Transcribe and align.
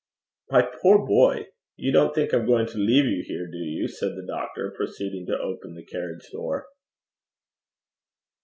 'My 0.49 0.63
poor 0.63 1.05
boy! 1.05 1.49
you 1.75 1.91
don't 1.91 2.15
think 2.15 2.33
I'm 2.33 2.47
going 2.47 2.65
to 2.69 2.79
leave 2.79 3.05
you 3.05 3.23
here, 3.23 3.45
do 3.45 3.59
you?' 3.59 3.87
said 3.87 4.13
the 4.15 4.25
doctor, 4.25 4.71
proceeding 4.71 5.27
to 5.27 5.37
open 5.37 5.75
the 5.75 5.85
carriage 5.85 6.27
door. 6.31 6.65